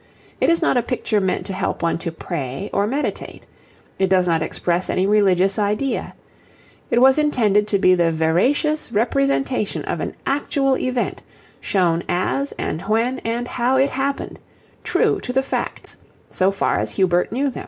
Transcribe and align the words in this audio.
It 0.39 0.49
is 0.49 0.63
not 0.63 0.77
a 0.77 0.81
picture 0.81 1.21
meant 1.21 1.45
to 1.45 1.53
help 1.53 1.83
one 1.83 1.99
to 1.99 2.11
pray, 2.11 2.71
or 2.73 2.87
meditate. 2.87 3.45
It 3.99 4.09
does 4.09 4.27
not 4.27 4.41
express 4.41 4.89
any 4.89 5.05
religious 5.05 5.59
idea. 5.59 6.15
It 6.89 6.99
was 6.99 7.19
intended 7.19 7.67
to 7.67 7.77
be 7.77 7.93
the 7.93 8.11
veracious 8.11 8.91
representation 8.91 9.85
of 9.85 9.99
an 9.99 10.15
actual 10.25 10.75
event, 10.75 11.21
shown 11.59 12.01
as, 12.09 12.51
and 12.53 12.81
when, 12.81 13.19
and 13.19 13.47
how 13.47 13.77
it 13.77 13.91
happened, 13.91 14.39
true 14.83 15.19
to 15.19 15.31
the 15.31 15.43
facts 15.43 15.97
so 16.31 16.49
far 16.49 16.79
as 16.79 16.89
Hubert 16.89 17.31
knew 17.31 17.51
them. 17.51 17.59